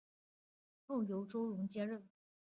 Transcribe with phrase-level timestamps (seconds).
[0.87, 2.09] 后由周荣接任。